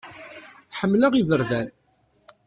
[0.79, 1.67] Ḥemmleɣ iberdan.